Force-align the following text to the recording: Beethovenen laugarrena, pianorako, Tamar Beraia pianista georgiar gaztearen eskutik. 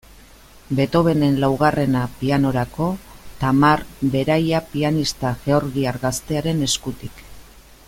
Beethovenen 0.77 1.35
laugarrena, 1.43 2.01
pianorako, 2.21 2.87
Tamar 3.43 3.75
Beraia 4.17 4.63
pianista 4.73 5.35
georgiar 5.45 6.01
gaztearen 6.07 6.69
eskutik. 6.71 7.25